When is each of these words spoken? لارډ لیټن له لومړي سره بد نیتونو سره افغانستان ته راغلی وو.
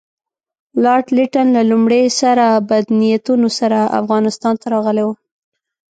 لارډ 0.83 1.07
لیټن 1.17 1.47
له 1.55 1.61
لومړي 1.71 2.03
سره 2.21 2.45
بد 2.69 2.85
نیتونو 2.99 3.49
سره 3.59 3.79
افغانستان 3.99 4.53
ته 4.61 4.65
راغلی 4.73 5.03
وو. 5.05 5.13